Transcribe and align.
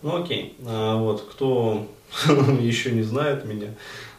Ну 0.00 0.22
окей, 0.22 0.56
а, 0.64 0.96
вот, 0.96 1.22
кто 1.22 1.88
еще 2.60 2.92
не 2.92 3.02
знает 3.02 3.44
меня, 3.44 3.74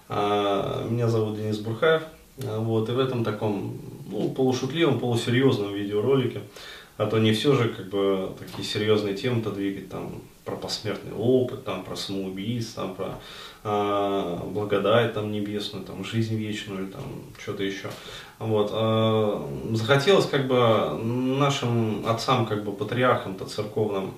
а, 0.09 0.86
меня 0.90 1.08
зовут 1.08 1.38
Денис 1.38 1.58
Бурхаев, 1.59 2.04
а, 2.44 2.59
вот, 2.59 2.90
и 2.90 2.92
в 2.92 3.00
этом 3.00 3.24
таком, 3.24 3.80
ну, 4.10 4.30
полушутливом, 4.30 5.00
полусерьезном 5.00 5.74
видеоролике, 5.74 6.42
а 6.98 7.06
то 7.06 7.18
не 7.18 7.32
все 7.32 7.56
же, 7.56 7.70
как 7.70 7.88
бы, 7.88 8.34
такие 8.38 8.68
серьезные 8.68 9.16
темы-то 9.16 9.52
двигать, 9.52 9.88
там, 9.89 10.21
про 10.44 10.57
посмертный 10.57 11.13
опыт, 11.13 11.63
там, 11.63 11.84
про 11.86 11.96
самоубийство, 11.96 12.84
там, 12.84 12.96
про 12.96 13.20
э, 13.64 14.39
благодать 14.48 15.14
там 15.14 15.32
небесную, 15.32 15.86
там, 15.86 16.04
жизнь 16.04 16.36
вечную, 16.36 16.88
там, 16.88 17.04
что-то 17.38 17.64
еще. 17.64 17.89
Вот. 18.39 18.71
Э, 18.73 19.75
захотелось, 19.75 20.25
как 20.25 20.48
бы, 20.48 21.00
нашим 21.02 22.05
отцам, 22.05 22.46
как 22.46 22.66
бы, 22.66 22.73
патриархам-то 22.73 23.46
церковным, 23.46 24.14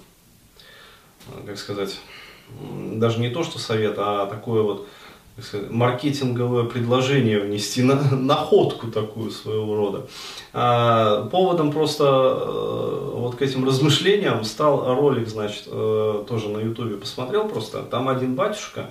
как 1.45 1.57
сказать, 1.57 1.97
даже 2.95 3.19
не 3.19 3.29
то, 3.29 3.43
что 3.43 3.59
совет, 3.59 3.95
а 3.97 4.25
такое 4.25 4.61
вот, 4.61 4.87
маркетинговое 5.69 6.65
предложение 6.65 7.39
внести, 7.39 7.83
на, 7.83 7.95
находку 8.15 8.87
такую 8.87 9.31
своего 9.31 9.75
рода. 9.75 10.07
А, 10.53 11.27
поводом 11.27 11.71
просто 11.71 12.03
э, 12.05 13.11
вот 13.15 13.35
к 13.35 13.41
этим 13.41 13.65
размышлениям 13.65 14.43
стал 14.43 14.95
ролик, 14.95 15.27
значит, 15.27 15.63
э, 15.67 16.25
тоже 16.27 16.49
на 16.49 16.59
ютубе 16.59 16.97
посмотрел 16.97 17.47
просто, 17.47 17.83
там 17.83 18.09
один 18.09 18.35
батюшка, 18.35 18.89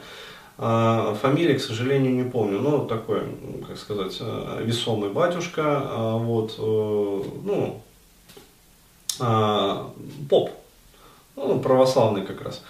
э, 0.58 1.16
фамилии, 1.20 1.58
к 1.58 1.62
сожалению, 1.62 2.14
не 2.14 2.28
помню, 2.28 2.58
но 2.60 2.84
такой, 2.84 3.22
как 3.68 3.76
сказать, 3.78 4.16
э, 4.20 4.62
весомый 4.64 5.10
батюшка, 5.10 5.82
э, 5.84 6.12
вот, 6.18 6.54
э, 6.58 7.22
ну, 7.44 7.82
э, 9.20 9.84
поп, 10.28 10.50
ну, 11.46 11.60
православный 11.60 12.24
как 12.24 12.42
раз. 12.42 12.62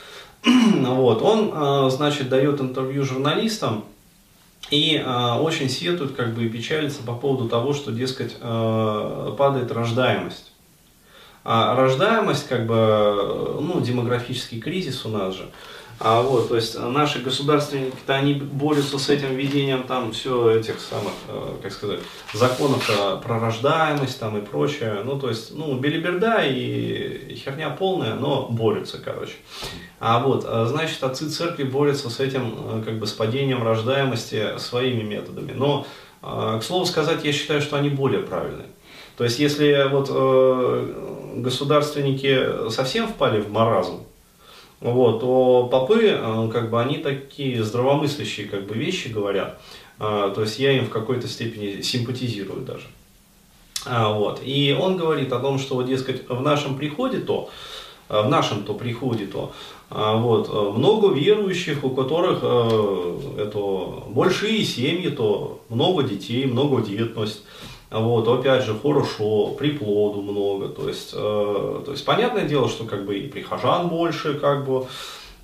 вот, 0.45 1.23
он, 1.23 1.51
а, 1.55 1.91
значит, 1.91 2.29
дает 2.29 2.60
интервью 2.60 3.05
журналистам 3.05 3.85
и 4.71 5.02
а, 5.04 5.40
очень 5.40 5.68
сетует, 5.68 6.15
как 6.15 6.35
бы, 6.35 6.45
и 6.45 6.49
печалится 6.49 7.02
по 7.02 7.15
поводу 7.15 7.48
того, 7.48 7.73
что, 7.74 7.93
дескать, 7.93 8.37
а, 8.41 9.35
падает 9.37 9.73
рождаемость. 9.73 10.52
А 11.43 11.74
рождаемость, 11.74 12.48
как 12.48 12.66
бы, 12.66 13.59
ну, 13.60 13.80
демографический 13.80 14.60
кризис 14.60 15.04
у 15.07 15.09
нас 15.09 15.35
же, 15.35 15.51
а 16.02 16.23
вот, 16.23 16.48
то 16.48 16.56
есть 16.56 16.79
наши 16.79 17.20
государственники-то 17.20 18.15
они 18.15 18.32
борются 18.32 18.98
с 18.98 19.10
этим 19.10 19.34
введением 19.34 19.82
там 19.82 20.12
все 20.12 20.59
этих 20.59 20.80
самых, 20.80 21.12
э, 21.29 21.57
как 21.60 21.73
сказать, 21.73 22.01
законов 22.32 22.90
про 23.23 23.38
рождаемость 23.38 24.18
там 24.18 24.38
и 24.38 24.40
прочее. 24.40 25.02
Ну, 25.04 25.18
то 25.18 25.29
есть, 25.29 25.54
ну, 25.54 25.76
белиберда 25.79 26.42
и 26.46 27.34
херня 27.34 27.68
полная, 27.68 28.15
но 28.15 28.48
борются, 28.48 28.98
короче. 28.98 29.34
А 29.98 30.20
вот, 30.20 30.46
э, 30.48 30.66
значит, 30.70 31.02
отцы 31.02 31.29
церкви 31.29 31.65
борются 31.65 32.09
с 32.09 32.18
этим, 32.18 32.54
э, 32.57 32.82
как 32.82 32.98
бы, 32.98 33.07
с 33.07 33.12
падением 33.12 33.62
рождаемости 33.62 34.59
своими 34.59 35.02
методами. 35.02 35.52
Но, 35.52 35.87
к 36.23 36.60
слову 36.62 36.87
сказать, 36.87 37.24
я 37.24 37.32
считаю, 37.32 37.60
что 37.60 37.76
они 37.76 37.90
более 37.90 38.20
правильные. 38.20 38.68
То 39.20 39.24
есть, 39.24 39.38
если 39.38 39.87
вот 39.90 40.09
э, 40.10 41.35
государственники 41.37 42.70
совсем 42.70 43.07
впали 43.07 43.40
в 43.40 43.51
маразм, 43.51 44.07
вот, 44.80 45.20
то 45.20 45.68
попы, 45.70 46.00
э, 46.04 46.50
как 46.52 46.70
бы, 46.70 46.80
они 46.80 46.98
такие 46.98 47.62
здравомыслящие, 47.62 48.46
как 48.46 48.66
бы, 48.66 48.74
вещи 48.74 49.09
говорят. 49.09 49.60
А, 49.98 50.30
то 50.30 50.40
есть 50.40 50.59
я 50.59 50.73
им 50.73 50.86
в 50.86 50.90
какой-то 50.90 51.28
степени 51.28 51.82
симпатизирую 51.82 52.62
даже. 52.62 52.86
А, 53.84 54.12
вот. 54.12 54.40
И 54.42 54.76
он 54.78 54.96
говорит 54.96 55.32
о 55.32 55.38
том, 55.38 55.58
что, 55.58 55.74
вот, 55.74 55.86
дескать, 55.86 56.26
в 56.28 56.40
нашем 56.40 56.76
приходе 56.76 57.18
то, 57.18 57.51
э, 58.08 58.23
в 58.23 58.28
нашем 58.30 58.64
то 58.64 58.74
приходе 58.74 59.26
то, 59.26 59.52
вот, 59.90 60.48
э, 60.48 60.78
много 60.78 61.12
верующих, 61.12 61.82
у 61.82 61.90
которых 61.90 62.38
э, 62.42 63.18
это 63.38 63.58
большие 64.08 64.64
семьи, 64.64 65.10
то 65.10 65.60
много 65.69 66.04
детей, 66.04 66.47
много 66.47 66.81
детность. 66.81 67.42
Вот, 67.90 68.28
опять 68.28 68.64
же, 68.64 68.78
хорошо, 68.80 69.48
приплоду 69.48 70.22
много, 70.22 70.68
то 70.68 70.88
есть, 70.88 71.10
э, 71.12 71.82
то 71.84 71.90
есть 71.90 72.04
понятное 72.04 72.44
дело, 72.44 72.68
что 72.68 72.84
как 72.84 73.04
бы 73.04 73.18
и 73.18 73.26
прихожан 73.26 73.88
больше, 73.88 74.34
как 74.34 74.64
бы, 74.64 74.86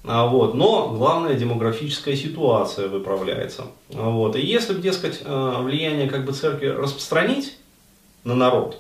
а, 0.05 0.27
вот, 0.27 0.55
но 0.55 0.91
главная 0.91 1.35
демографическая 1.35 2.15
ситуация 2.15 2.87
выправляется. 2.87 3.65
Вот, 3.89 4.37
и 4.37 4.41
если, 4.41 4.75
дескать, 4.75 5.23
э, 5.25 5.55
влияние 5.61 6.09
как 6.09 6.25
бы 6.25 6.33
церкви 6.33 6.69
распространить 6.69 7.59
на 8.23 8.37
народ, 8.37 8.79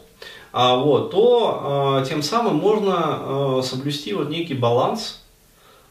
а, 0.52 0.76
вот, 0.76 1.10
то 1.10 2.00
э, 2.02 2.08
тем 2.08 2.22
самым 2.22 2.56
можно 2.56 3.58
э, 3.58 3.62
соблюсти 3.64 4.14
вот 4.14 4.30
некий 4.30 4.54
баланс 4.54 5.22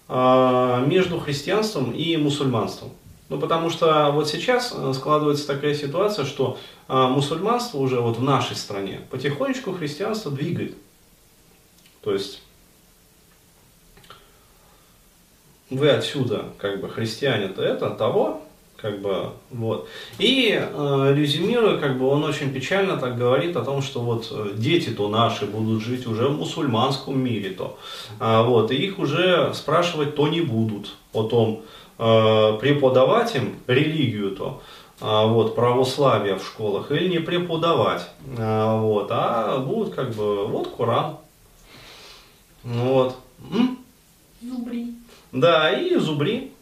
между 0.07 1.19
христианством 1.19 1.91
и 1.91 2.15
мусульманством. 2.15 2.91
Ну, 3.27 3.39
потому 3.39 3.71
что 3.71 4.11
вот 4.11 4.29
сейчас 4.29 4.71
э, 4.75 4.93
складывается 4.93 5.47
такая 5.47 5.73
ситуация, 5.73 6.25
что 6.25 6.57
а, 6.57 6.59
мусульманство 6.87 7.79
уже 7.79 7.99
вот 7.99 8.17
в 8.17 8.23
нашей 8.23 8.55
стране 8.55 9.01
потихонечку 9.09 9.73
христианство 9.73 10.31
двигает. 10.31 10.75
То 12.01 12.13
есть 12.13 12.41
вы 15.69 15.89
отсюда, 15.89 16.45
как 16.57 16.79
бы, 16.79 16.89
христиане-то 16.89 17.63
это, 17.63 17.89
того, 17.89 18.41
как 18.77 19.01
бы, 19.01 19.31
вот. 19.49 19.87
И 20.19 20.51
э, 20.51 21.13
резюмируя, 21.15 21.77
как 21.77 21.97
бы, 21.97 22.07
он 22.07 22.23
очень 22.23 22.53
печально 22.53 22.97
так 22.97 23.17
говорит 23.17 23.55
о 23.55 23.63
том, 23.63 23.81
что 23.81 24.01
вот 24.01 24.27
э, 24.31 24.51
дети-то 24.55 25.09
наши 25.09 25.45
будут 25.45 25.81
жить 25.81 26.05
уже 26.05 26.27
в 26.27 26.37
мусульманском 26.37 27.19
мире-то, 27.19 27.79
а, 28.19 28.43
вот, 28.43 28.71
и 28.71 28.75
их 28.75 28.99
уже 28.99 29.53
спрашивать 29.53 30.15
то 30.15 30.27
не 30.27 30.41
будут 30.41 30.93
о 31.13 31.23
том, 31.23 31.63
э, 31.97 32.57
преподавать 32.59 33.35
им 33.35 33.55
религию-то, 33.65 34.61
а, 34.61 34.61
вот, 35.01 35.55
православие 35.55 36.35
в 36.35 36.45
школах 36.45 36.91
или 36.91 37.09
не 37.09 37.19
преподавать, 37.19 38.07
а, 38.37 38.79
вот, 38.79 39.07
а 39.11 39.59
будут 39.59 39.93
как 39.93 40.13
бы, 40.13 40.47
вот 40.47 40.73
Коран, 40.75 41.17
вот. 42.63 43.17
Зубри. 44.41 44.93
Да, 45.31 45.71
и 45.71 45.95
зубри, 45.97 46.53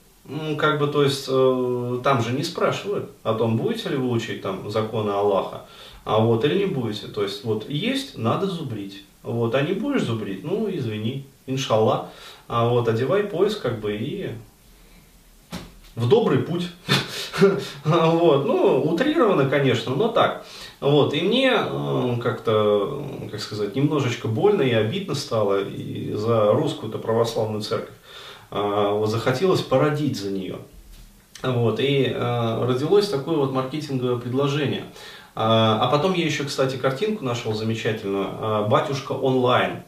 как 0.57 0.79
бы, 0.79 0.87
то 0.87 1.03
есть, 1.03 1.25
э, 1.27 1.99
там 2.03 2.23
же 2.23 2.31
не 2.31 2.43
спрашивают 2.43 3.11
о 3.23 3.33
том, 3.33 3.57
будете 3.57 3.89
ли 3.89 3.97
вы 3.97 4.09
учить 4.09 4.41
там 4.41 4.69
законы 4.71 5.11
Аллаха, 5.11 5.65
а 6.05 6.19
вот, 6.19 6.43
или 6.45 6.59
не 6.59 6.65
будете, 6.65 7.07
то 7.07 7.23
есть, 7.23 7.43
вот, 7.43 7.69
есть, 7.69 8.17
надо 8.17 8.47
зубрить, 8.47 9.03
вот, 9.21 9.53
а 9.53 9.61
не 9.61 9.73
будешь 9.73 10.03
зубрить, 10.03 10.43
ну, 10.43 10.67
извини, 10.69 11.25
иншаллах, 11.45 12.05
а 12.47 12.67
вот, 12.67 12.87
одевай 12.87 13.23
пояс, 13.23 13.55
как 13.55 13.79
бы, 13.79 13.95
и 13.95 14.31
в 15.95 16.09
добрый 16.09 16.39
путь. 16.39 16.69
вот, 17.85 18.45
ну, 18.45 18.81
утрированно, 18.83 19.49
конечно, 19.49 19.95
но 19.95 20.07
так. 20.09 20.45
Вот, 20.79 21.13
и 21.13 21.21
мне 21.21 21.51
э, 21.53 22.15
как-то, 22.21 23.03
как 23.31 23.39
сказать, 23.39 23.75
немножечко 23.75 24.27
больно 24.27 24.61
и 24.61 24.71
обидно 24.71 25.15
стало 25.15 25.63
и 25.63 26.13
за 26.13 26.51
русскую-то 26.51 26.99
православную 26.99 27.61
церковь. 27.61 27.95
Э, 28.51 29.03
захотелось 29.07 29.61
породить 29.61 30.19
за 30.19 30.31
нее. 30.31 30.57
Вот, 31.41 31.79
и 31.79 32.05
э, 32.13 32.65
родилось 32.65 33.09
такое 33.09 33.37
вот 33.37 33.51
маркетинговое 33.51 34.17
предложение. 34.17 34.85
А 35.35 35.87
потом 35.87 36.13
я 36.13 36.25
еще, 36.25 36.43
кстати, 36.43 36.75
картинку 36.75 37.25
нашел 37.25 37.53
замечательную. 37.53 38.67
«Батюшка 38.67 39.13
онлайн». 39.13 39.81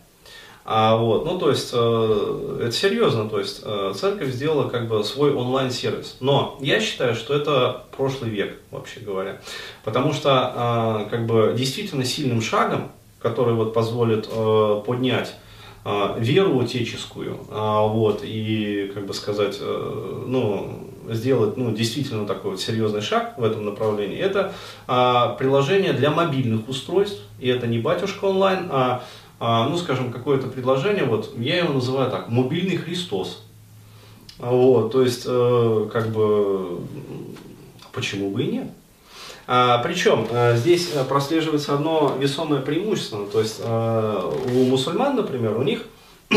А, 0.67 0.97
вот, 0.97 1.25
ну, 1.25 1.37
то 1.37 1.51
есть, 1.51 1.69
э, 1.73 2.59
это 2.63 2.71
серьезно, 2.71 3.29
то 3.29 3.37
есть, 3.37 3.61
э, 3.63 3.93
церковь 3.95 4.29
сделала 4.29 4.67
как 4.67 4.87
бы 4.87 5.03
свой 5.03 5.31
онлайн-сервис. 5.31 6.17
Но 6.21 6.57
я 6.59 6.79
считаю, 6.79 7.13
что 7.13 7.35
это 7.35 7.83
прошлый 7.95 8.31
век, 8.31 8.57
вообще 8.71 8.99
говоря. 8.99 9.39
Потому 9.83 10.11
что, 10.11 11.05
э, 11.05 11.09
как 11.11 11.27
бы, 11.27 11.53
действительно 11.55 12.03
сильным 12.03 12.41
шагом, 12.41 12.91
который 13.19 13.53
вот 13.53 13.75
позволит 13.75 14.27
э, 14.31 14.81
поднять 14.83 15.35
э, 15.85 16.15
веру 16.17 16.59
отеческую, 16.59 17.37
э, 17.47 17.87
вот, 17.87 18.21
и, 18.23 18.91
как 18.91 19.05
бы 19.05 19.13
сказать, 19.13 19.57
э, 19.61 20.23
ну, 20.25 20.89
сделать, 21.11 21.57
ну, 21.57 21.71
действительно 21.73 22.25
такой 22.25 22.51
вот 22.51 22.59
серьезный 22.59 23.01
шаг 23.01 23.37
в 23.37 23.43
этом 23.43 23.65
направлении, 23.65 24.17
это 24.17 24.51
э, 24.87 25.35
приложение 25.37 25.93
для 25.93 26.09
мобильных 26.09 26.67
устройств, 26.67 27.21
и 27.39 27.49
это 27.49 27.67
не 27.67 27.77
батюшка 27.77 28.25
онлайн, 28.25 28.67
а 28.71 28.73
а, 28.75 29.03
ну, 29.69 29.77
скажем, 29.77 30.11
какое-то 30.11 30.47
предложение, 30.47 31.03
вот 31.03 31.33
я 31.37 31.57
его 31.57 31.73
называю 31.73 32.09
так, 32.09 32.29
мобильный 32.29 32.77
Христос. 32.77 33.45
Вот, 34.37 34.91
то 34.91 35.01
есть, 35.01 35.23
э, 35.25 35.89
как 35.91 36.09
бы, 36.09 36.81
почему 37.93 38.31
бы 38.31 38.43
и 38.43 38.51
нет? 38.51 38.67
А, 39.47 39.77
причем 39.77 40.27
э, 40.29 40.57
здесь 40.57 40.89
прослеживается 41.07 41.75
одно 41.75 42.15
весомое 42.19 42.61
преимущество. 42.61 43.25
То 43.27 43.39
есть 43.39 43.61
э, 43.63 44.31
у 44.53 44.65
мусульман, 44.65 45.15
например, 45.15 45.57
у 45.57 45.63
них 45.63 45.85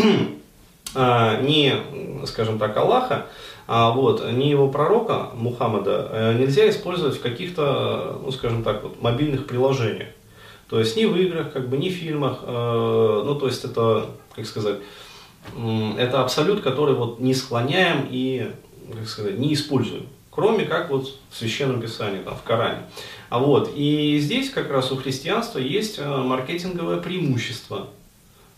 не, 0.94 1.75
скажем 2.26 2.58
так, 2.58 2.76
Аллаха, 2.76 3.26
а 3.66 3.90
вот, 3.90 4.25
не 4.32 4.49
его 4.49 4.69
пророка 4.69 5.31
Мухаммада 5.34 6.34
нельзя 6.38 6.69
использовать 6.70 7.16
в 7.16 7.20
каких-то, 7.20 8.20
ну, 8.22 8.31
скажем 8.31 8.62
так, 8.62 8.82
вот, 8.82 9.02
мобильных 9.02 9.46
приложениях. 9.46 10.08
То 10.69 10.79
есть 10.79 10.97
ни 10.97 11.05
в 11.06 11.17
играх, 11.17 11.53
как 11.53 11.69
бы, 11.69 11.79
ни 11.79 11.88
в 11.88 11.93
фильмах. 11.93 12.41
Э, 12.43 13.23
ну, 13.25 13.35
то 13.35 13.47
есть 13.47 13.65
это, 13.65 14.11
как 14.35 14.47
сказать, 14.47 14.79
это 15.97 16.23
абсолют, 16.23 16.61
который 16.61 16.94
вот 16.94 17.20
не 17.20 17.35
склоняем 17.35 18.06
и, 18.11 18.50
как 18.93 19.09
сказать, 19.09 19.38
не 19.38 19.55
используем. 19.55 20.06
Кроме 20.31 20.67
как 20.67 20.91
вот 20.91 21.15
в 21.31 21.37
Священном 21.37 21.81
Писании, 21.81 22.23
там, 22.23 22.37
в 22.37 22.43
Коране. 22.43 22.82
А 23.29 23.38
вот, 23.38 23.73
и 23.75 24.19
здесь 24.20 24.50
как 24.50 24.70
раз 24.70 24.93
у 24.93 24.97
христианства 24.97 25.59
есть 25.59 25.99
э, 25.99 26.17
маркетинговое 26.17 26.99
преимущество. 26.99 27.88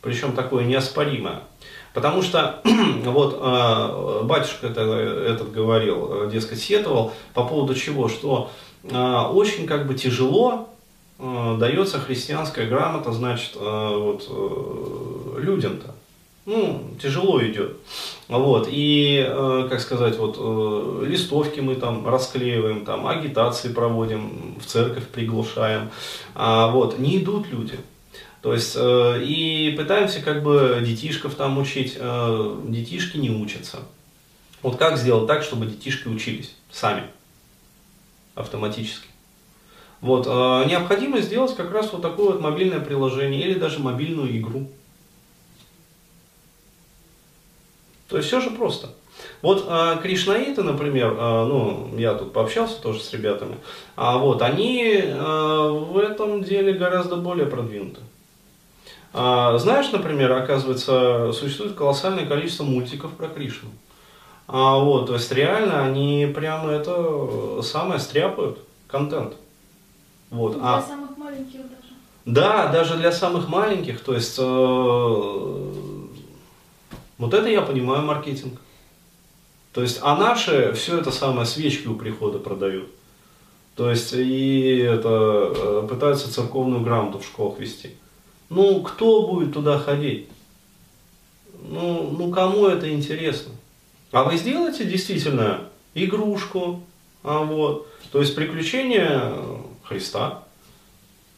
Причем 0.03 0.33
такое 0.33 0.65
неоспоримое. 0.65 1.43
Потому 1.95 2.23
что 2.23 2.61
вот 3.05 3.39
э, 3.41 4.25
батюшка 4.25 4.67
это, 4.67 4.81
этот 4.83 5.53
говорил, 5.53 6.25
э, 6.25 6.31
дескать, 6.31 6.61
сетовал 6.61 7.15
по 7.35 7.45
поводу 7.45 7.75
чего, 7.75 8.09
что 8.09 8.51
очень 8.83 9.67
как 9.67 9.87
бы 9.87 9.95
тяжело 9.95 10.70
дается 11.21 12.01
христианская 12.01 12.67
грамота, 12.67 13.13
значит, 13.13 13.57
вот, 13.57 14.27
людям-то 15.39 15.95
ну, 16.47 16.97
тяжело 17.01 17.43
идет. 17.45 17.77
Вот, 18.29 18.69
и, 18.71 19.25
э, 19.27 19.67
как 19.71 19.81
сказать, 19.81 20.17
вот, 20.17 20.37
э, 20.39 21.07
листовки 21.07 21.61
мы 21.61 21.77
там 21.77 22.07
расклеиваем, 22.07 22.85
там, 22.85 23.07
агитации 23.07 23.73
проводим, 23.73 24.59
в 24.61 24.67
церковь 24.67 25.07
приглашаем, 25.09 25.91
а, 26.35 26.69
вот, 26.69 26.99
не 26.99 27.19
идут 27.19 27.49
люди. 27.51 27.79
То 28.43 28.55
есть, 28.55 28.75
э, 28.77 29.23
и 29.23 29.75
пытаемся 29.77 30.23
как 30.23 30.43
бы 30.43 30.83
детишков 30.85 31.35
там 31.35 31.59
учить, 31.59 31.97
э, 31.97 32.57
детишки 32.69 33.19
не 33.19 33.31
учатся. 33.31 33.81
Вот 34.63 34.77
как 34.77 34.97
сделать 34.97 35.27
так, 35.27 35.43
чтобы 35.43 35.67
детишки 35.67 36.09
учились 36.09 36.55
сами, 36.73 37.05
автоматически. 38.35 39.10
Вот, 40.01 40.27
э, 40.27 40.31
необходимо 40.69 41.21
сделать 41.21 41.55
как 41.55 41.71
раз 41.73 41.93
вот 41.93 42.03
такое 42.03 42.33
вот 42.33 42.41
мобильное 42.41 42.81
приложение 42.81 43.43
или 43.43 43.59
даже 43.59 43.81
мобильную 43.81 44.37
игру. 44.39 44.67
То 48.09 48.17
есть 48.17 48.29
все 48.29 48.41
же 48.41 48.51
просто. 48.51 48.89
Вот 49.43 49.67
э, 49.69 49.99
кришнаиты, 50.03 50.63
например, 50.63 51.13
э, 51.13 51.45
ну, 51.45 51.91
я 51.97 52.15
тут 52.15 52.33
пообщался 52.33 52.81
тоже 52.81 53.01
с 53.01 53.13
ребятами, 53.13 53.57
а 53.97 54.19
вот 54.19 54.43
они 54.43 54.95
э, 54.95 55.69
в 55.69 55.99
этом 55.99 56.43
деле 56.43 56.73
гораздо 56.73 57.17
более 57.17 57.47
продвинуты. 57.47 58.01
А, 59.13 59.59
знаешь, 59.59 59.91
например, 59.91 60.33
оказывается, 60.33 61.33
существует 61.33 61.75
колоссальное 61.75 62.27
количество 62.27 62.65
мультиков 62.65 63.11
про 63.13 63.29
Кришну. 63.29 63.71
А, 64.47 64.79
вот, 64.79 65.07
то 65.07 65.15
есть 65.15 65.33
реально 65.33 65.85
они 65.85 66.31
прямо 66.35 66.71
это 66.71 67.61
самое 67.63 67.99
стряпают, 67.99 68.61
контент. 68.87 69.35
Вот. 70.31 70.55
Для 70.55 70.77
а, 70.77 70.83
самых 70.83 71.17
маленьких 71.17 71.63
даже. 71.63 71.95
Да, 72.25 72.69
даже 72.69 72.97
для 72.97 73.13
самых 73.13 73.49
маленьких, 73.49 74.01
то 74.01 74.15
есть 74.15 74.37
э, 74.39 74.43
вот 77.19 77.35
это 77.35 77.49
я 77.49 77.63
понимаю 77.63 78.03
маркетинг. 78.03 78.61
То 79.73 79.83
есть, 79.83 79.99
а 80.03 80.17
наши 80.17 80.73
все 80.73 80.99
это 80.99 81.11
самое 81.11 81.47
свечки 81.47 81.87
у 81.87 81.95
прихода 81.95 82.39
продают. 82.39 82.89
То 83.77 83.91
есть, 83.91 84.13
и 84.13 84.79
это 84.79 85.53
э, 85.55 85.87
пытаются 85.89 86.33
церковную 86.33 86.83
грамоту 86.83 87.19
в 87.19 87.25
школах 87.25 87.59
вести. 87.59 87.91
Ну, 88.49 88.83
кто 88.83 89.27
будет 89.27 89.55
туда 89.55 89.79
ходить? 89.79 90.29
Ну, 91.63 92.11
ну 92.19 92.31
кому 92.31 92.67
это 92.67 92.93
интересно? 92.93 93.53
А 94.13 94.25
вы 94.25 94.37
сделаете 94.37 94.85
действительно 94.85 95.69
игрушку, 95.95 96.83
а 97.23 97.41
вот, 97.45 97.87
то 98.11 98.21
есть 98.21 98.35
приключения 98.35 99.33
Христа. 99.91 100.45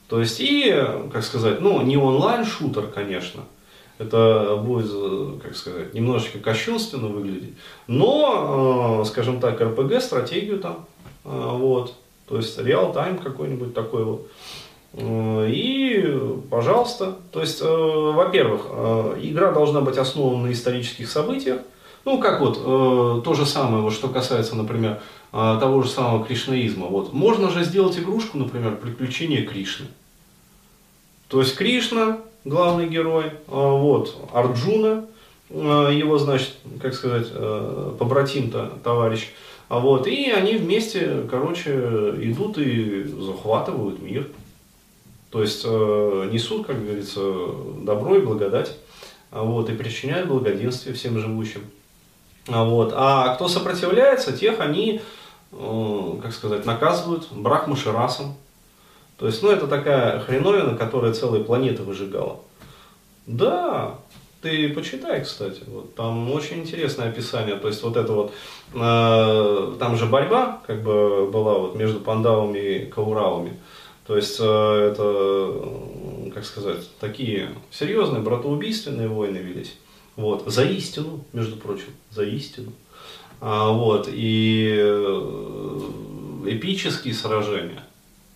То 0.08 0.20
есть 0.20 0.40
и, 0.40 0.70
как 1.10 1.24
сказать, 1.24 1.60
ну 1.62 1.80
не 1.80 1.96
онлайн-шутер, 1.96 2.88
конечно, 2.88 3.44
это 3.98 4.60
будет, 4.62 5.42
как 5.42 5.56
сказать, 5.56 5.94
немножечко 5.94 6.38
кощунственно 6.38 7.08
выглядеть. 7.08 7.54
Но, 7.86 9.00
э, 9.00 9.04
скажем 9.06 9.40
так, 9.40 9.58
РПГ, 9.60 10.02
стратегию 10.02 10.58
там, 10.58 10.84
э, 11.24 11.28
вот, 11.30 11.94
то 12.28 12.36
есть 12.36 12.58
реал-тайм 12.58 13.18
какой-нибудь 13.18 13.72
такой 13.72 14.04
вот. 14.04 14.28
Э, 14.92 15.48
и, 15.48 16.18
пожалуйста, 16.50 17.16
то 17.32 17.40
есть, 17.40 17.62
во-первых, 17.62 18.66
игра 19.22 19.52
должна 19.52 19.80
быть 19.80 19.96
основана 19.96 20.48
на 20.48 20.52
исторических 20.52 21.08
событиях. 21.08 21.60
Ну, 22.04 22.18
как 22.18 22.40
вот, 22.40 23.22
то 23.24 23.34
же 23.34 23.46
самое, 23.46 23.82
вот, 23.82 23.94
что 23.94 24.08
касается, 24.08 24.56
например, 24.56 25.00
того 25.32 25.82
же 25.82 25.88
самого 25.88 26.24
кришнаизма. 26.24 26.86
Вот, 26.86 27.12
можно 27.12 27.50
же 27.50 27.64
сделать 27.64 27.98
игрушку, 27.98 28.38
например, 28.38 28.76
«Приключения 28.76 29.44
Кришны». 29.44 29.86
То 31.28 31.40
есть 31.40 31.56
Кришна 31.56 32.18
главный 32.44 32.88
герой, 32.88 33.32
а, 33.48 33.76
вот, 33.76 34.16
Арджуна, 34.32 35.06
а, 35.50 35.90
его, 35.90 36.18
значит, 36.18 36.54
как 36.80 36.94
сказать, 36.94 37.28
э, 37.30 37.94
побратим-то, 37.98 38.72
товарищ, 38.82 39.28
а 39.68 39.78
вот, 39.78 40.06
и 40.06 40.30
они 40.30 40.56
вместе, 40.56 41.26
короче, 41.30 41.70
идут 42.20 42.58
и 42.58 43.04
захватывают 43.04 44.02
мир. 44.02 44.28
То 45.30 45.40
есть 45.40 45.62
э, 45.64 46.28
несут, 46.30 46.66
как 46.66 46.82
говорится, 46.82 47.20
добро 47.82 48.16
и 48.16 48.20
благодать, 48.20 48.76
вот, 49.30 49.70
и 49.70 49.74
причиняют 49.74 50.28
благоденствие 50.28 50.94
всем 50.94 51.18
живущим. 51.18 51.62
Вот. 52.46 52.92
А 52.94 53.34
кто 53.34 53.48
сопротивляется, 53.48 54.36
тех 54.36 54.60
они, 54.60 55.00
как 55.52 56.32
сказать, 56.32 56.64
наказывают 56.64 57.30
брахмаширасом, 57.30 58.34
то 59.18 59.26
есть, 59.26 59.42
ну, 59.42 59.50
это 59.50 59.66
такая 59.66 60.18
хреновина, 60.20 60.76
которая 60.76 61.12
целые 61.12 61.44
планеты 61.44 61.82
выжигала. 61.82 62.40
Да, 63.26 63.98
ты 64.40 64.68
почитай, 64.70 65.22
кстати, 65.22 65.62
вот, 65.66 65.94
там 65.94 66.30
очень 66.32 66.60
интересное 66.60 67.08
описание, 67.08 67.56
то 67.56 67.68
есть 67.68 67.82
вот 67.82 67.96
это 67.96 68.12
вот, 68.12 68.32
э, 68.74 69.76
там 69.78 69.96
же 69.96 70.06
борьба 70.06 70.60
как 70.66 70.82
бы 70.82 71.30
была 71.30 71.58
вот 71.58 71.76
между 71.76 72.00
пандавами 72.00 72.58
и 72.58 72.86
кауравами, 72.86 73.60
то 74.06 74.16
есть 74.16 74.38
э, 74.40 74.44
это, 74.44 76.32
как 76.34 76.44
сказать, 76.44 76.90
такие 76.98 77.50
серьезные 77.70 78.20
братоубийственные 78.20 79.06
войны 79.06 79.38
велись, 79.38 79.78
вот, 80.16 80.42
за 80.46 80.64
истину, 80.64 81.24
между 81.32 81.56
прочим, 81.56 81.92
за 82.10 82.24
истину, 82.24 82.72
вот, 83.42 84.08
и 84.08 84.72
э, 84.78 85.80
эпические 86.46 87.12
сражения 87.12 87.82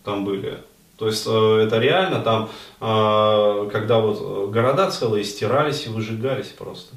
там 0.03 0.25
были, 0.25 0.59
то 0.97 1.07
есть 1.07 1.25
э, 1.27 1.63
это 1.65 1.77
реально 1.79 2.19
там, 2.21 2.49
э, 2.81 3.69
когда 3.71 3.99
вот 3.99 4.49
города 4.49 4.89
целые 4.91 5.23
стирались 5.23 5.85
и 5.85 5.89
выжигались 5.89 6.47
просто. 6.47 6.95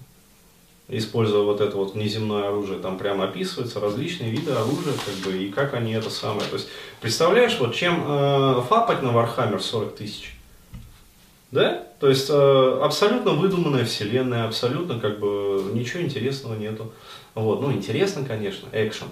Используя 0.89 1.43
вот 1.45 1.61
это 1.61 1.77
вот 1.77 1.95
внеземное 1.95 2.49
оружие, 2.49 2.81
там 2.81 2.99
прямо 2.99 3.27
описываются 3.27 3.79
различные 3.79 4.33
виды 4.33 4.51
оружия, 4.51 4.95
как 5.05 5.15
бы, 5.25 5.39
и 5.39 5.53
как 5.53 5.75
они 5.75 5.93
это 5.93 6.11
самое. 6.11 6.49
То 6.49 6.57
есть, 6.57 6.69
представляешь, 7.01 7.57
вот 7.61 7.75
чем 7.77 8.03
э, 8.05 8.63
фапать 8.69 9.03
на 9.03 9.13
Warhammer 9.13 9.63
40 9.63 9.95
тысяч? 9.95 10.35
Да? 11.51 11.83
То 11.99 12.09
есть 12.09 12.29
э, 12.31 12.79
абсолютно 12.83 13.33
выдуманная 13.33 13.85
вселенная, 13.85 14.47
абсолютно 14.47 15.01
как 15.01 15.19
бы 15.19 15.71
ничего 15.75 16.03
интересного 16.03 16.55
нету. 16.55 16.93
Вот, 17.35 17.61
ну 17.61 17.73
интересно, 17.73 18.25
конечно, 18.25 18.69
экшен. 18.73 19.09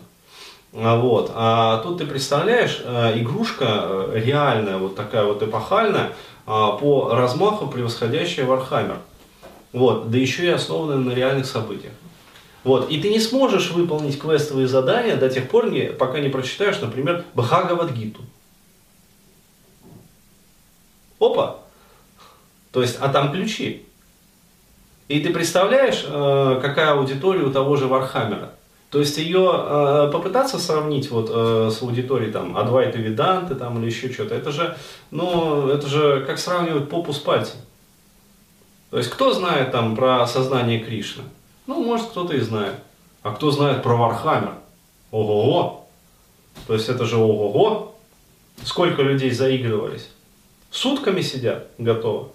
А, 0.72 0.96
вот. 0.96 1.32
А 1.34 1.82
тут 1.82 1.98
ты 1.98 2.06
представляешь, 2.06 2.80
э, 2.84 3.18
игрушка 3.20 3.66
э, 3.68 4.22
реальная, 4.24 4.78
вот 4.78 4.94
такая 4.94 5.24
вот 5.24 5.42
эпохальная, 5.42 6.12
а, 6.46 6.72
по 6.72 7.10
размаху 7.10 7.66
превосходящая 7.66 8.46
Warhammer. 8.46 8.98
Вот. 9.72 10.10
Да 10.10 10.18
еще 10.18 10.44
и 10.44 10.48
основанная 10.48 10.96
на 10.98 11.12
реальных 11.12 11.46
событиях. 11.46 11.92
Вот. 12.64 12.90
И 12.90 13.00
ты 13.00 13.10
не 13.10 13.20
сможешь 13.20 13.70
выполнить 13.70 14.18
квестовые 14.18 14.68
задания 14.68 15.16
до 15.16 15.28
тех 15.28 15.48
пор, 15.48 15.70
пока 15.98 16.20
не 16.20 16.28
прочитаешь, 16.28 16.80
например, 16.80 17.24
Бхагавадгиту. 17.34 18.22
Опа! 21.18 21.67
То 22.72 22.82
есть, 22.82 22.98
а 23.00 23.08
там 23.08 23.32
ключи. 23.32 23.84
И 25.08 25.20
ты 25.20 25.30
представляешь, 25.30 26.04
э, 26.06 26.60
какая 26.60 26.92
аудитория 26.92 27.42
у 27.42 27.50
того 27.50 27.76
же 27.76 27.86
Вархаммера? 27.86 28.52
То 28.90 29.00
есть 29.00 29.18
ее 29.18 29.50
э, 29.52 30.10
попытаться 30.12 30.58
сравнить 30.58 31.10
вот 31.10 31.30
э, 31.30 31.70
с 31.70 31.82
аудиторией 31.82 32.32
там 32.32 32.56
Адвайта 32.56 32.98
Веданты 32.98 33.54
там 33.54 33.78
или 33.78 33.86
еще 33.86 34.10
что-то, 34.10 34.34
это 34.34 34.50
же, 34.50 34.76
ну, 35.10 35.68
это 35.68 35.86
же 35.86 36.24
как 36.26 36.38
сравнивать 36.38 36.88
попу 36.88 37.12
с 37.12 37.18
пальцем. 37.18 37.58
То 38.90 38.98
есть 38.98 39.10
кто 39.10 39.32
знает 39.32 39.72
там 39.72 39.94
про 39.96 40.26
сознание 40.26 40.80
Кришны? 40.80 41.24
Ну, 41.66 41.82
может 41.82 42.08
кто-то 42.08 42.34
и 42.34 42.40
знает. 42.40 42.74
А 43.22 43.32
кто 43.32 43.50
знает 43.50 43.82
про 43.82 43.94
Warhammer? 43.94 44.54
Ого-го! 45.10 45.86
То 46.66 46.74
есть 46.74 46.88
это 46.88 47.04
же 47.04 47.16
ого-го! 47.16 47.94
Сколько 48.64 49.02
людей 49.02 49.30
заигрывались? 49.30 50.08
Сутками 50.70 51.20
сидят, 51.20 51.68
готовы. 51.78 52.28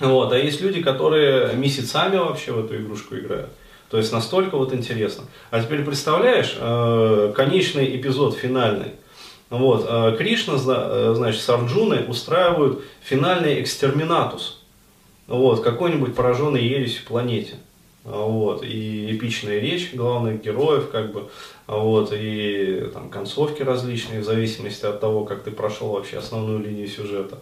Вот, 0.00 0.32
а 0.32 0.38
есть 0.38 0.60
люди, 0.60 0.82
которые 0.82 1.54
месяцами 1.54 2.16
вообще 2.16 2.52
в 2.52 2.64
эту 2.64 2.76
игрушку 2.76 3.16
играют. 3.16 3.50
То 3.92 3.98
есть 3.98 4.10
настолько 4.10 4.56
вот 4.56 4.72
интересно. 4.72 5.24
А 5.50 5.62
теперь 5.62 5.84
представляешь, 5.84 6.56
э, 6.58 7.32
конечный 7.36 7.94
эпизод 7.96 8.34
финальный. 8.34 8.92
Вот, 9.50 9.84
э, 9.86 10.16
Кришна, 10.16 10.54
э, 10.56 11.12
значит, 11.14 11.42
с 11.42 11.48
Арджуной 11.50 12.06
устраивают 12.08 12.82
финальный 13.02 13.60
экстерминатус. 13.60 14.62
Вот, 15.26 15.62
какой-нибудь 15.62 16.14
пораженной 16.14 16.64
ересью 16.64 17.04
планете. 17.06 17.56
вот, 18.04 18.64
и 18.64 19.14
эпичная 19.14 19.60
речь 19.60 19.92
главных 19.94 20.42
героев, 20.42 20.90
как 20.90 21.12
бы, 21.12 21.28
вот, 21.66 22.12
и 22.12 22.88
там 22.92 23.10
концовки 23.10 23.62
различные, 23.62 24.22
в 24.22 24.24
зависимости 24.24 24.86
от 24.86 25.00
того, 25.00 25.24
как 25.24 25.42
ты 25.42 25.50
прошел 25.50 25.90
вообще 25.90 26.16
основную 26.16 26.58
линию 26.58 26.88
сюжета. 26.88 27.38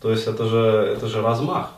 То 0.00 0.10
есть 0.10 0.26
это 0.26 0.46
же, 0.46 0.58
это 0.96 1.06
же 1.08 1.22
размах. 1.22 1.72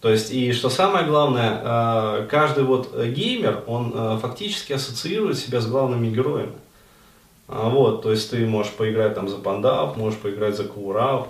То 0.00 0.10
есть, 0.10 0.30
и 0.30 0.52
что 0.52 0.70
самое 0.70 1.06
главное, 1.06 1.60
э, 1.62 2.26
каждый 2.30 2.64
вот 2.64 2.94
геймер, 2.96 3.64
он 3.66 3.92
э, 3.94 4.18
фактически 4.20 4.72
ассоциирует 4.72 5.38
себя 5.38 5.60
с 5.60 5.66
главными 5.66 6.08
героями. 6.08 6.52
А, 7.48 7.68
вот, 7.68 8.02
то 8.02 8.10
есть 8.10 8.30
ты 8.30 8.44
можешь 8.44 8.72
поиграть 8.72 9.14
там 9.14 9.28
за 9.28 9.36
пандав, 9.36 9.96
можешь 9.96 10.18
поиграть 10.18 10.56
за 10.56 10.64
курав, 10.64 11.28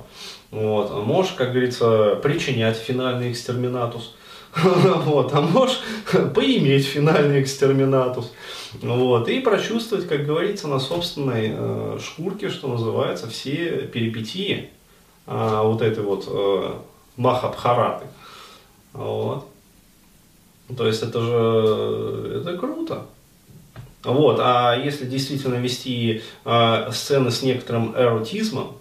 вот, 0.50 0.90
а 0.90 1.02
можешь, 1.02 1.32
как 1.32 1.52
говорится, 1.52 2.16
причинять 2.22 2.76
финальный 2.76 3.32
экстерминатус. 3.32 4.14
Вот, 4.62 5.34
а 5.34 5.42
можешь 5.42 5.80
поиметь 6.34 6.86
финальный 6.86 7.42
экстерминатус. 7.42 8.32
Вот, 8.80 9.28
и 9.28 9.40
прочувствовать, 9.40 10.08
как 10.08 10.24
говорится, 10.24 10.66
на 10.66 10.80
собственной 10.80 11.52
э, 11.52 11.98
шкурке, 12.02 12.48
что 12.48 12.68
называется, 12.68 13.28
все 13.28 13.82
перипетии 13.82 14.70
э, 15.26 15.60
вот 15.62 15.82
этой 15.82 16.02
вот 16.02 16.24
э, 16.28 16.74
Махабхараты. 17.16 18.06
Вот. 18.92 19.46
То 20.76 20.86
есть 20.86 21.02
это 21.02 21.20
же 21.20 22.40
это 22.40 22.56
круто. 22.58 23.06
Вот, 24.02 24.38
а 24.40 24.76
если 24.76 25.04
действительно 25.04 25.56
вести 25.56 26.22
э, 26.44 26.90
сцены 26.92 27.30
с 27.32 27.42
некоторым 27.42 27.92
эротизмом, 27.96 28.76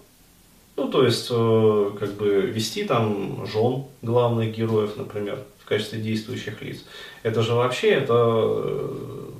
ну, 0.76 0.88
то 0.88 1.04
есть, 1.04 1.28
э, 1.30 1.90
как 1.98 2.12
бы 2.12 2.42
вести 2.42 2.84
там 2.84 3.46
жен 3.46 3.84
главных 4.02 4.54
героев, 4.54 4.92
например, 4.96 5.40
в 5.58 5.64
качестве 5.64 6.00
действующих 6.00 6.62
лиц, 6.62 6.84
это 7.22 7.42
же 7.42 7.54
вообще, 7.54 7.90
это 7.90 8.14
э, 8.14 9.30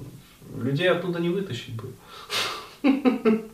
людей 0.62 0.88
оттуда 0.88 1.20
не 1.20 1.28
вытащить 1.28 1.74
бы. 1.74 1.92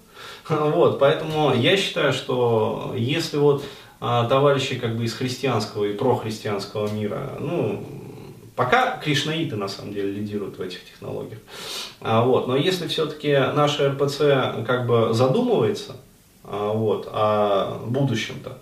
Вот, 0.49 0.99
поэтому 0.99 1.55
я 1.55 1.77
считаю, 1.77 2.13
что 2.13 2.95
если 2.97 3.37
вот 3.37 3.65
а, 4.01 4.27
товарищи 4.27 4.77
как 4.77 4.97
бы 4.97 5.05
из 5.05 5.15
христианского 5.15 5.85
и 5.85 5.93
прохристианского 5.93 6.89
мира, 6.89 7.37
ну, 7.39 7.85
Пока 8.55 8.99
кришнаиты 8.99 9.57
на 9.57 9.67
самом 9.67 9.95
деле 9.95 10.13
лидируют 10.13 10.59
в 10.59 10.61
этих 10.61 10.85
технологиях. 10.85 11.41
А, 12.01 12.23
вот. 12.23 12.49
Но 12.49 12.57
если 12.57 12.87
все-таки 12.87 13.33
наша 13.33 13.91
РПЦ 13.91 14.65
как 14.67 14.87
бы 14.87 15.15
задумывается 15.15 15.97
а, 16.45 16.73
вот, 16.73 17.09
о 17.11 17.79
будущем-то, 17.87 18.59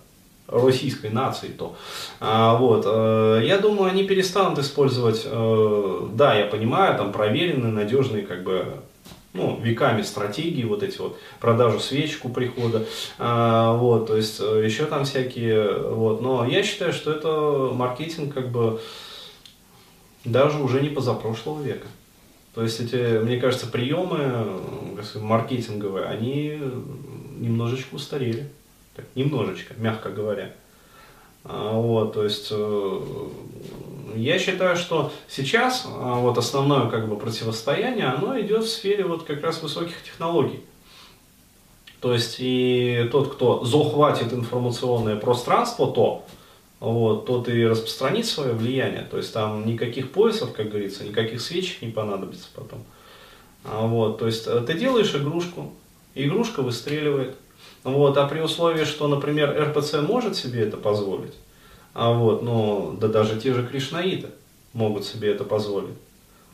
российской 0.47 1.11
нации, 1.11 1.49
то 1.49 1.77
а, 2.19 2.57
вот, 2.57 2.85
э, 2.85 3.43
я 3.45 3.59
думаю, 3.59 3.89
они 3.89 4.03
перестанут 4.03 4.59
использовать, 4.59 5.23
э, 5.25 6.09
да, 6.15 6.35
я 6.35 6.47
понимаю, 6.47 6.97
там 6.97 7.13
проверенные, 7.13 7.73
надежные, 7.73 8.25
как 8.25 8.43
бы, 8.43 8.65
ну, 9.33 9.61
веками 9.61 10.03
стратегии, 10.03 10.65
вот 10.65 10.83
эти 10.83 10.99
вот, 10.99 11.19
продажу 11.41 11.79
свечку 11.79 12.29
прихода, 12.29 12.85
а, 13.19 13.75
вот, 13.77 14.09
то 14.09 14.17
есть 14.17 14.41
э, 14.41 14.65
еще 14.65 14.87
там 14.87 15.05
всякие, 15.05 15.79
вот, 15.79 16.21
но 16.21 16.45
я 16.47 16.63
считаю, 16.63 16.93
что 16.93 17.13
это 17.13 17.73
маркетинг, 17.75 18.35
как 18.35 18.51
бы, 18.51 18.81
даже 20.25 20.61
уже 20.63 20.81
не 20.81 20.89
позапрошлого 20.89 21.63
века. 21.63 21.87
То 22.55 22.63
есть 22.63 22.81
эти, 22.81 23.19
мне 23.19 23.39
кажется, 23.41 23.69
приемы 23.69 24.61
маркетинговые, 25.15 26.07
они 26.07 26.61
немножечко 27.39 27.95
устарели. 27.95 28.51
Так, 28.97 29.07
немножечко, 29.15 29.75
мягко 29.79 30.11
говоря. 30.11 30.53
А, 31.45 31.73
вот, 31.73 32.13
то 32.13 32.25
есть 32.25 32.49
э, 32.51 33.01
я 34.17 34.39
считаю, 34.39 34.77
что 34.77 35.13
сейчас 35.29 35.87
а, 35.87 36.17
вот 36.17 36.39
основное 36.39 36.89
как 36.89 37.09
бы 37.09 37.17
противостояние, 37.17 38.07
оно 38.07 38.39
идет 38.41 38.65
в 38.65 38.69
сфере 38.69 39.05
вот 39.05 39.25
как 39.25 39.43
раз 39.43 39.63
высоких 39.63 40.03
технологий. 40.03 40.61
То 42.01 42.15
есть 42.15 42.37
и 42.39 43.09
тот, 43.13 43.35
кто 43.35 43.65
захватит 43.65 44.33
информационное 44.33 45.17
пространство, 45.17 45.93
то 45.93 46.25
вот, 46.81 47.27
тот 47.27 47.49
и 47.49 47.67
распространит 47.67 48.27
свое 48.27 48.55
влияние. 48.55 49.07
То 49.11 49.19
есть 49.19 49.33
там 49.33 49.67
никаких 49.67 50.11
поясов, 50.11 50.53
как 50.55 50.71
говорится, 50.71 51.05
никаких 51.05 51.41
свечек 51.41 51.83
не 51.83 51.91
понадобится 51.91 52.49
потом. 52.55 52.85
А, 53.65 53.87
вот, 53.87 54.19
то 54.19 54.27
есть 54.27 54.47
э, 54.47 54.61
ты 54.67 54.75
делаешь 54.75 55.15
игрушку, 55.15 55.75
игрушка 56.15 56.63
выстреливает. 56.63 57.37
Вот, 57.85 58.17
а 58.17 58.27
при 58.27 58.41
условии, 58.41 58.85
что, 58.85 59.09
например, 59.09 59.55
РПЦ 59.69 60.01
может 60.01 60.37
себе 60.37 60.63
это 60.63 60.77
позволить, 60.77 61.35
а 61.95 62.13
вот, 62.13 62.43
ну, 62.43 62.97
да 63.01 63.09
даже 63.09 63.41
те 63.41 63.55
же 63.55 63.67
кришнаиты 63.67 64.29
могут 64.73 65.05
себе 65.05 65.33
это 65.33 65.45
позволить 65.45 65.97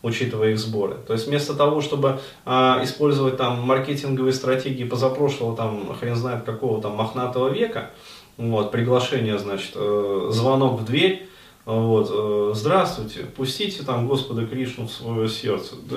учитывая 0.03 0.51
их 0.51 0.59
сборы. 0.59 0.97
То 1.07 1.15
есть 1.15 1.27
вместо 1.27 1.53
того, 1.55 1.81
чтобы 1.81 2.21
а, 2.45 2.81
использовать 2.85 3.37
там 3.37 3.61
маркетинговые 3.63 4.33
стратегии 4.33 4.85
позапрошлого, 4.85 5.57
там, 5.57 5.93
хрен 5.99 6.15
знает 6.15 6.45
какого 6.45 6.81
там 6.81 6.93
мохнатого 6.95 7.49
века, 7.49 7.91
вот, 8.37 8.71
приглашение, 8.71 9.39
значит, 9.39 9.73
э, 9.75 10.29
звонок 10.31 10.81
в 10.81 10.85
дверь, 10.85 11.27
вот, 11.65 12.11
э, 12.13 12.53
здравствуйте, 12.55 13.21
пустите 13.21 13.83
там 13.83 14.07
Господа 14.07 14.47
Кришну 14.47 14.87
в 14.87 14.93
свое 14.93 15.29
сердце. 15.29 15.75
Да, 15.91 15.97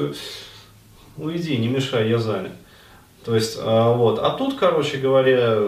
уйди, 1.18 1.58
не 1.58 1.68
мешай, 1.68 2.10
я 2.10 2.18
занят. 2.18 2.54
То 3.26 3.36
есть, 3.36 3.58
э, 3.58 3.94
вот, 3.94 4.20
а 4.20 4.30
тут, 4.32 4.58
короче 4.58 4.98
говоря, 4.98 5.60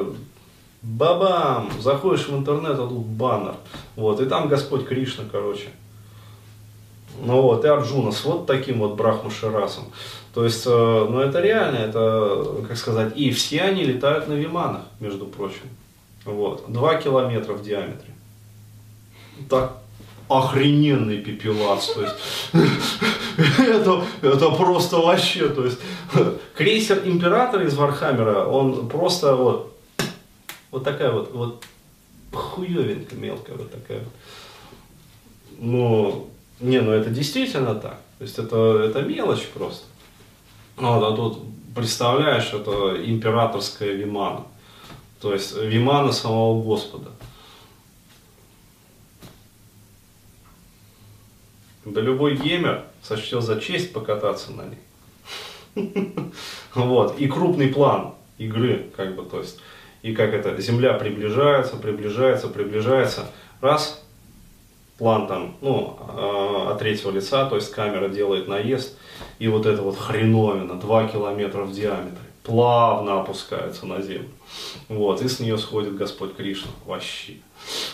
бабам, 0.81 1.69
заходишь 1.79 2.27
в 2.27 2.35
интернет, 2.35 2.73
а 2.73 2.87
тут 2.87 3.05
баннер, 3.05 3.55
вот, 3.95 4.19
и 4.19 4.25
там 4.25 4.47
Господь 4.47 4.87
Кришна, 4.87 5.25
короче. 5.31 5.69
Ну 7.23 7.41
вот, 7.41 7.65
и 7.65 7.67
Арджуна 7.67 8.11
с 8.11 8.23
вот 8.23 8.47
таким 8.47 8.79
вот 8.79 8.95
брахмаширасом. 8.95 9.85
То 10.33 10.45
есть, 10.45 10.65
ну 10.65 11.19
это 11.19 11.41
реально, 11.41 11.77
это, 11.77 12.63
как 12.67 12.77
сказать, 12.77 13.17
и 13.17 13.31
все 13.31 13.61
они 13.61 13.83
летают 13.83 14.27
на 14.27 14.33
виманах, 14.33 14.83
между 14.99 15.25
прочим. 15.25 15.69
Вот. 16.23 16.65
2 16.67 16.95
километра 16.95 17.53
в 17.53 17.63
диаметре. 17.63 18.13
Так 19.49 19.73
охрененный 20.31 21.17
пепелац. 21.17 21.87
То 21.87 22.03
есть, 22.03 22.15
это, 23.59 24.03
это 24.21 24.49
просто 24.51 24.97
вообще, 24.97 25.49
то 25.49 25.65
есть, 25.65 25.79
крейсер 26.55 27.01
императора 27.05 27.65
из 27.65 27.75
Вархаммера, 27.75 28.45
он 28.45 28.87
просто 28.87 29.35
вот, 29.35 29.73
вот 30.71 30.83
такая 30.83 31.11
вот, 31.11 31.31
вот 31.33 31.63
хуевинка 32.33 33.15
мелкая, 33.15 33.57
вот 33.57 33.71
такая 33.71 33.99
вот. 33.99 34.13
Ну, 35.59 36.29
не, 36.59 36.81
ну 36.81 36.91
это 36.91 37.09
действительно 37.09 37.75
так. 37.75 38.01
То 38.17 38.23
есть 38.23 38.39
это, 38.39 38.83
это 38.83 39.01
мелочь 39.01 39.45
просто. 39.47 39.85
Вот, 40.77 41.03
а 41.03 41.15
тут, 41.15 41.39
представляешь, 41.75 42.51
это 42.53 42.97
императорская 43.05 43.93
вимана. 43.93 44.45
То 45.21 45.33
есть 45.33 45.55
вимана 45.55 46.11
самого 46.11 46.63
Господа. 46.63 47.11
Да 51.85 52.01
любой 52.01 52.37
геймер 52.37 52.85
сочтет 53.03 53.43
за 53.43 53.59
честь 53.59 53.93
покататься 53.93 54.51
на 54.51 54.63
ней. 54.65 54.79
Вот. 56.73 57.19
И 57.19 57.27
крупный 57.27 57.67
план 57.67 58.13
игры, 58.37 58.89
как 58.95 59.15
бы, 59.15 59.23
то 59.23 59.39
есть, 59.39 59.59
и 60.01 60.13
как 60.13 60.33
это, 60.33 60.59
Земля 60.61 60.93
приближается, 60.93 61.77
приближается, 61.77 62.47
приближается. 62.47 63.25
Раз, 63.61 64.03
план 64.97 65.27
там, 65.27 65.55
ну, 65.61 65.97
а, 65.99 66.71
от 66.71 66.79
третьего 66.79 67.11
лица, 67.11 67.45
то 67.45 67.55
есть 67.55 67.71
камера 67.71 68.09
делает 68.09 68.47
наезд, 68.47 68.97
и 69.39 69.47
вот 69.47 69.65
это 69.65 69.81
вот 69.81 69.97
хреновина, 69.97 70.79
2 70.79 71.07
километра 71.07 71.63
в 71.63 71.71
диаметре 71.71 72.17
плавно 72.43 73.21
опускается 73.21 73.85
на 73.85 74.01
землю. 74.01 74.29
Вот, 74.89 75.21
и 75.21 75.27
с 75.27 75.39
нее 75.39 75.57
сходит 75.57 75.95
Господь 75.95 76.35
Кришна 76.35 76.71
вообще. 76.85 77.37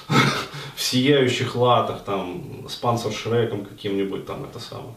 В 0.75 0.81
сияющих 0.81 1.55
латах, 1.55 2.03
там, 2.03 2.65
с 2.69 2.75
панцершреком 2.75 3.65
каким-нибудь, 3.65 4.25
там, 4.25 4.45
это 4.45 4.59
самое. 4.59 4.95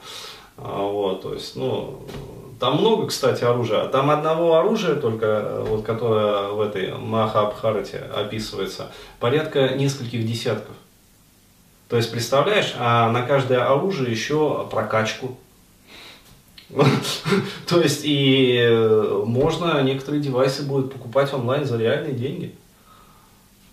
А, 0.56 0.82
вот, 0.82 1.22
то 1.22 1.34
есть, 1.34 1.56
ну, 1.56 2.06
там 2.60 2.76
много, 2.78 3.06
кстати, 3.06 3.42
оружия. 3.42 3.88
Там 3.88 4.10
одного 4.10 4.56
оружия 4.56 4.94
только, 4.94 5.62
вот, 5.66 5.84
которое 5.84 6.48
в 6.50 6.60
этой 6.60 6.94
Махабхарате 6.94 7.98
описывается, 8.14 8.90
порядка 9.18 9.70
нескольких 9.70 10.26
десятков. 10.26 10.76
То 11.88 11.96
есть, 11.96 12.12
представляешь, 12.12 12.74
а 12.78 13.10
на 13.10 13.22
каждое 13.22 13.64
оружие 13.64 14.12
еще 14.12 14.68
прокачку 14.70 15.38
То 17.66 17.80
есть 17.80 18.02
и 18.04 18.56
э, 18.60 19.22
можно 19.26 19.82
некоторые 19.82 20.22
девайсы 20.22 20.62
будет 20.62 20.92
покупать 20.92 21.32
онлайн 21.34 21.64
за 21.64 21.76
реальные 21.78 22.12
деньги. 22.12 22.54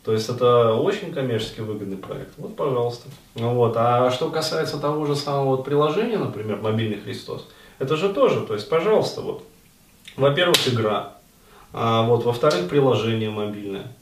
То 0.04 0.14
есть 0.14 0.30
это 0.30 0.74
очень 0.74 1.12
коммерчески 1.14 1.60
выгодный 1.60 1.98
проект. 1.98 2.32
Вот, 2.38 2.56
пожалуйста. 2.56 3.10
Вот. 3.36 3.74
А 3.76 4.10
что 4.10 4.30
касается 4.30 4.80
того 4.80 5.06
же 5.06 5.16
самого 5.16 5.58
вот 5.58 5.66
приложения, 5.66 6.18
например, 6.18 6.58
мобильный 6.62 7.00
Христос, 7.00 7.48
это 7.80 7.96
же 7.98 8.10
тоже, 8.10 8.42
то 8.42 8.54
есть, 8.54 8.70
пожалуйста, 8.70 9.22
вот. 9.22 9.44
Во-первых, 10.16 10.68
игра. 10.68 11.14
А, 11.74 12.04
вот, 12.04 12.26
во-вторых, 12.26 12.70
приложение 12.70 13.30
мобильное. 13.30 13.94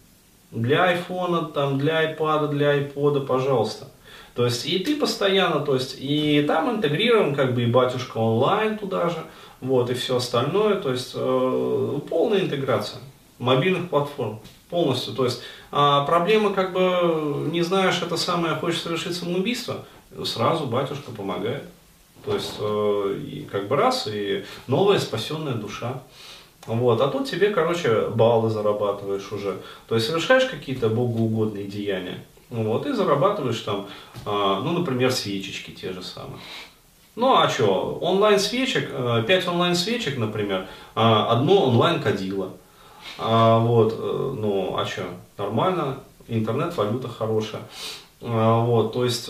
Для 0.51 0.85
айфона, 0.85 1.43
там, 1.45 1.77
для 1.77 2.13
iPad, 2.13 2.49
для 2.49 2.77
iPod, 2.79 3.25
пожалуйста. 3.25 3.87
То 4.35 4.45
есть 4.45 4.65
и 4.65 4.79
ты 4.79 4.97
постоянно, 4.97 5.61
то 5.61 5.75
есть 5.75 5.95
и 5.97 6.43
там 6.45 6.69
интегрирован 6.69 7.33
как 7.33 7.55
бы 7.55 7.63
и 7.63 7.67
батюшка 7.67 8.17
онлайн 8.17 8.77
туда 8.77 9.09
же, 9.09 9.23
вот, 9.61 9.89
и 9.89 9.93
все 9.93 10.17
остальное, 10.17 10.75
то 10.75 10.91
есть 10.91 11.13
э, 11.15 11.99
полная 12.09 12.41
интеграция 12.41 12.99
мобильных 13.39 13.89
платформ 13.89 14.41
полностью. 14.69 15.13
То 15.13 15.23
есть 15.23 15.41
а 15.71 16.03
проблема 16.03 16.53
как 16.53 16.73
бы 16.73 17.49
не 17.51 17.61
знаешь 17.61 18.01
это 18.01 18.17
самое, 18.17 18.55
хочешь 18.55 18.81
совершить 18.81 19.15
самоубийство, 19.15 19.85
сразу 20.25 20.65
батюшка 20.65 21.11
помогает. 21.11 21.63
То 22.25 22.33
есть 22.33 22.55
э, 22.59 23.19
и 23.27 23.47
как 23.51 23.67
бы 23.67 23.75
раз 23.75 24.07
и 24.11 24.43
новая 24.67 24.99
спасенная 24.99 25.53
душа. 25.53 26.01
Вот, 26.65 26.99
а 26.99 27.07
тут 27.09 27.29
тебе, 27.29 27.51
короче, 27.51 28.07
баллы 28.09 28.49
зарабатываешь 28.49 29.31
уже. 29.31 29.61
То 29.87 29.95
есть 29.95 30.07
совершаешь 30.07 30.45
какие-то 30.45 30.89
богоугодные 30.89 31.65
деяния. 31.65 32.25
Вот, 32.49 32.87
и 32.87 32.91
зарабатываешь 32.91 33.59
там, 33.59 33.87
э, 34.25 34.29
ну, 34.63 34.71
например, 34.71 35.11
свечечки 35.11 35.71
те 35.71 35.93
же 35.93 36.01
самые. 36.01 36.39
Ну 37.15 37.33
а 37.33 37.47
что, 37.47 37.97
онлайн 38.01 38.39
свечек, 38.39 38.89
5 38.89 39.29
э, 39.29 39.49
онлайн 39.49 39.75
свечек, 39.75 40.17
например, 40.17 40.61
э, 40.61 40.65
одно 40.95 41.67
онлайн 41.67 42.01
кадило. 42.01 42.51
А, 43.17 43.59
вот, 43.59 43.93
э, 43.97 44.33
ну, 44.37 44.75
а 44.77 44.85
что, 44.85 45.03
нормально, 45.37 45.99
интернет-валюта 46.27 47.07
хорошая. 47.07 47.61
А, 48.21 48.59
вот, 48.65 48.91
то 48.91 49.05
есть, 49.05 49.29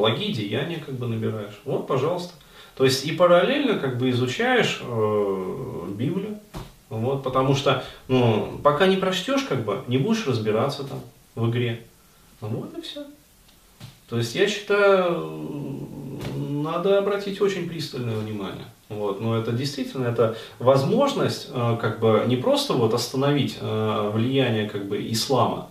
благие 0.00 0.32
деяния 0.32 0.82
как 0.84 0.94
бы 0.94 1.06
набираешь. 1.06 1.60
Вот, 1.64 1.86
пожалуйста. 1.86 2.32
То 2.74 2.84
есть, 2.84 3.04
и 3.04 3.12
параллельно 3.12 3.78
как 3.78 3.98
бы 3.98 4.08
изучаешь 4.10 4.80
э, 4.82 5.88
Библию. 5.90 6.38
Вот, 6.88 7.22
потому 7.22 7.54
что, 7.54 7.84
ну, 8.08 8.58
пока 8.64 8.86
не 8.86 8.96
прочтешь, 8.96 9.42
как 9.42 9.64
бы, 9.64 9.84
не 9.86 9.98
будешь 9.98 10.26
разбираться 10.26 10.84
там 10.84 11.00
в 11.34 11.50
игре. 11.50 11.84
Ну, 12.40 12.48
вот 12.48 12.76
и 12.76 12.80
все. 12.80 13.04
То 14.08 14.16
есть, 14.16 14.34
я 14.34 14.48
считаю, 14.48 15.86
надо 16.36 16.98
обратить 16.98 17.40
очень 17.42 17.68
пристальное 17.68 18.16
внимание. 18.16 18.64
Вот, 18.88 19.20
но 19.20 19.36
это 19.36 19.52
действительно 19.52 20.08
это 20.08 20.36
возможность 20.58 21.48
э, 21.52 21.76
как 21.80 22.00
бы 22.00 22.24
не 22.26 22.36
просто 22.36 22.72
вот 22.72 22.94
остановить 22.94 23.58
э, 23.60 24.10
влияние 24.12 24.68
как 24.68 24.86
бы 24.86 25.00
ислама 25.12 25.69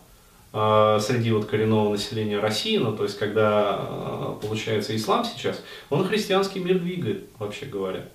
среди 0.52 1.32
вот 1.32 1.46
коренного 1.46 1.92
населения 1.92 2.40
России, 2.40 2.78
ну 2.78 2.96
то 2.96 3.04
есть 3.04 3.18
когда 3.18 4.36
получается 4.42 4.96
ислам 4.96 5.24
сейчас, 5.26 5.62
он 5.90 6.08
христианский 6.08 6.60
мир 6.60 6.80
двигает, 6.80 7.30
вообще 7.38 7.66
говоря. 7.66 8.06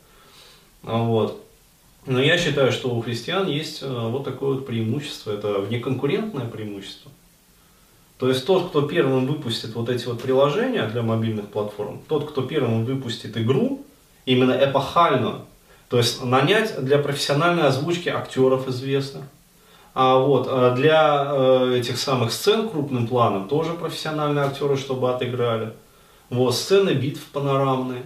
Вот. 0.82 1.40
Но 2.06 2.20
я 2.20 2.36
считаю, 2.36 2.72
что 2.72 2.94
у 2.94 3.00
христиан 3.00 3.46
есть 3.46 3.82
вот 3.82 4.24
такое 4.24 4.54
вот 4.54 4.66
преимущество, 4.66 5.32
это 5.32 5.60
внеконкурентное 5.60 6.46
преимущество. 6.46 7.10
То 8.18 8.28
есть 8.28 8.46
тот, 8.46 8.68
кто 8.68 8.82
первым 8.82 9.26
выпустит 9.26 9.74
вот 9.74 9.88
эти 9.88 10.06
вот 10.06 10.20
приложения 10.20 10.86
для 10.86 11.02
мобильных 11.02 11.48
платформ, 11.48 12.00
тот, 12.08 12.30
кто 12.30 12.42
первым 12.42 12.84
выпустит 12.84 13.36
игру, 13.36 13.84
именно 14.26 14.52
эпохальную, 14.52 15.42
то 15.88 15.98
есть 15.98 16.22
нанять 16.24 16.84
для 16.84 16.98
профессиональной 16.98 17.64
озвучки 17.64 18.08
актеров 18.08 18.68
известных, 18.68 19.24
а 19.94 20.18
вот 20.18 20.48
э, 20.50 20.74
для 20.74 21.24
э, 21.24 21.76
этих 21.78 21.98
самых 21.98 22.32
сцен 22.32 22.68
крупным 22.68 23.06
планом 23.06 23.48
тоже 23.48 23.74
профессиональные 23.74 24.44
актеры, 24.44 24.76
чтобы 24.76 25.14
отыграли. 25.14 25.72
Вот 26.30 26.56
сцены 26.56 26.90
битв 26.90 27.24
панорамные, 27.26 28.02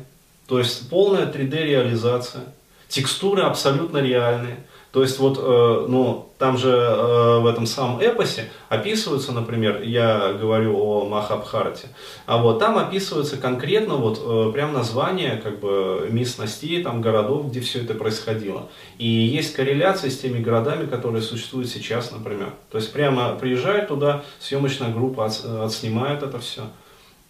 то 0.46 0.58
есть 0.58 0.90
полная 0.90 1.26
3D 1.26 1.64
реализация, 1.64 2.44
текстуры 2.88 3.42
абсолютно 3.42 3.98
реальные. 3.98 4.58
То 4.92 5.02
есть 5.02 5.18
вот, 5.18 5.38
э, 5.38 5.86
ну, 5.88 6.30
там 6.38 6.56
же 6.56 6.70
э, 6.70 7.38
в 7.40 7.46
этом 7.46 7.66
самом 7.66 8.00
эпосе 8.00 8.48
описываются, 8.70 9.32
например, 9.32 9.82
я 9.82 10.32
говорю 10.32 10.78
о 10.78 11.04
Махабхарате, 11.04 11.88
а 12.24 12.38
вот 12.38 12.58
там 12.58 12.78
описываются 12.78 13.36
конкретно 13.36 13.96
вот 13.96 14.20
э, 14.24 14.52
прям 14.52 14.72
названия 14.72 15.40
как 15.42 15.60
бы 15.60 16.08
местностей, 16.10 16.82
там 16.82 17.02
городов, 17.02 17.50
где 17.50 17.60
все 17.60 17.82
это 17.82 17.94
происходило. 17.94 18.68
И 18.96 19.06
есть 19.06 19.54
корреляция 19.54 20.10
с 20.10 20.18
теми 20.18 20.38
городами, 20.38 20.86
которые 20.86 21.20
существуют 21.20 21.68
сейчас, 21.68 22.10
например. 22.10 22.54
То 22.70 22.78
есть 22.78 22.90
прямо 22.92 23.34
приезжает 23.34 23.88
туда 23.88 24.24
съемочная 24.40 24.90
группа, 24.90 25.26
от, 25.26 25.44
отснимает 25.44 26.22
это 26.22 26.38
все. 26.38 26.62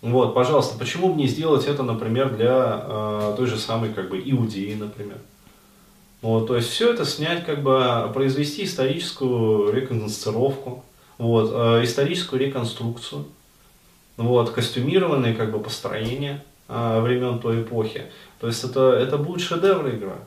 Вот, 0.00 0.32
пожалуйста, 0.32 0.78
почему 0.78 1.12
бы 1.12 1.20
не 1.20 1.26
сделать 1.26 1.66
это, 1.66 1.82
например, 1.82 2.30
для 2.36 2.84
э, 2.84 3.34
той 3.36 3.46
же 3.46 3.58
самой 3.58 3.92
как 3.92 4.10
бы 4.10 4.22
Иудеи, 4.24 4.74
например. 4.74 5.16
Вот, 6.20 6.48
то 6.48 6.56
есть 6.56 6.68
все 6.68 6.92
это 6.92 7.04
снять, 7.04 7.44
как 7.46 7.62
бы 7.62 8.10
произвести 8.12 8.64
историческую 8.64 9.72
реконсцировку, 9.72 10.84
вот, 11.16 11.50
э, 11.52 11.84
историческую 11.84 12.40
реконструкцию, 12.40 13.24
вот, 14.16 14.50
костюмированные 14.50 15.34
как 15.34 15.52
бы 15.52 15.60
построения 15.60 16.44
э, 16.68 17.00
времен 17.00 17.38
той 17.38 17.62
эпохи. 17.62 18.06
То 18.40 18.48
есть 18.48 18.64
это, 18.64 18.90
это 18.92 19.16
будет 19.16 19.40
шедевр 19.40 19.88
игра. 19.90 20.18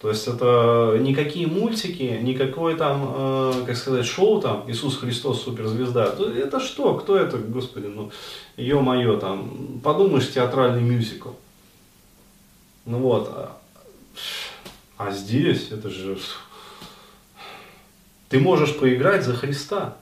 То 0.00 0.08
есть 0.08 0.26
это 0.26 0.96
никакие 1.00 1.46
мультики, 1.46 2.18
никакое 2.22 2.76
там, 2.76 3.14
э, 3.16 3.52
как 3.66 3.76
сказать, 3.76 4.06
шоу 4.06 4.40
там, 4.40 4.64
Иисус 4.68 4.96
Христос 4.96 5.42
суперзвезда. 5.42 6.16
Это 6.36 6.58
что? 6.58 6.94
Кто 6.94 7.16
это, 7.16 7.38
господи, 7.38 7.86
ну, 7.86 8.10
ё-моё, 8.56 9.18
там, 9.18 9.80
подумаешь, 9.82 10.32
театральный 10.32 10.82
мюзикл. 10.82 11.30
Ну 12.84 12.98
вот, 12.98 13.28
а 13.32 13.61
а 15.02 15.10
здесь 15.10 15.70
это 15.72 15.90
же... 15.90 16.16
Ты 18.28 18.38
можешь 18.38 18.78
поиграть 18.78 19.24
за 19.24 19.34
Христа. 19.34 19.96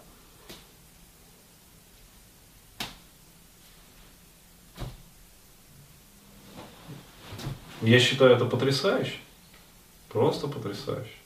Я 7.81 7.99
считаю 7.99 8.37
это 8.37 8.45
потрясающе. 8.45 9.17
Просто 10.11 10.49
потрясающе. 10.49 11.20